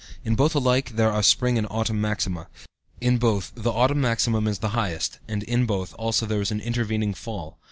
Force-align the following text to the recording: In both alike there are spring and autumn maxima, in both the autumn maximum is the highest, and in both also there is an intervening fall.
In 0.25 0.33
both 0.33 0.55
alike 0.55 0.95
there 0.95 1.11
are 1.11 1.21
spring 1.21 1.59
and 1.59 1.67
autumn 1.69 2.01
maxima, 2.01 2.47
in 2.99 3.19
both 3.19 3.51
the 3.53 3.71
autumn 3.71 4.01
maximum 4.01 4.47
is 4.47 4.57
the 4.57 4.69
highest, 4.69 5.19
and 5.27 5.43
in 5.43 5.67
both 5.67 5.93
also 5.93 6.25
there 6.25 6.41
is 6.41 6.49
an 6.49 6.59
intervening 6.59 7.13
fall. 7.13 7.59